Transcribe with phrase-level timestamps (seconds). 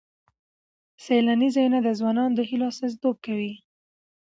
[1.03, 3.53] سیلاني ځایونه د ځوانانو د هیلو استازیتوب کوي.